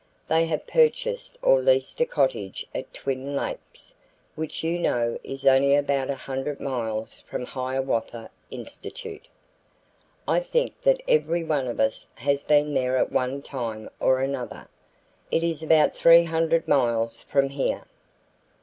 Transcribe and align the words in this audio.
They 0.27 0.47
have 0.47 0.65
purchased 0.65 1.37
or 1.43 1.61
leased 1.61 2.01
a 2.01 2.07
cottage 2.07 2.65
at 2.73 2.91
Twin 2.91 3.35
Lakes, 3.35 3.93
which 4.33 4.63
you 4.63 4.79
know 4.79 5.19
is 5.23 5.45
only 5.45 5.75
about 5.75 6.09
a 6.09 6.15
hundred 6.15 6.59
miles 6.59 7.21
from 7.29 7.45
Hiawatha 7.45 8.31
Institute. 8.49 9.27
I 10.27 10.39
think 10.39 10.81
that 10.81 11.03
every 11.07 11.43
one 11.43 11.67
of 11.67 11.79
us 11.79 12.07
has 12.15 12.41
been 12.41 12.73
there 12.73 12.97
at 12.97 13.11
one 13.11 13.43
time 13.43 13.91
or 13.99 14.21
another. 14.21 14.67
It 15.29 15.43
is 15.43 15.61
about 15.61 15.95
three 15.95 16.23
hundred 16.23 16.67
miles 16.67 17.21
from 17.21 17.49
here. 17.49 17.85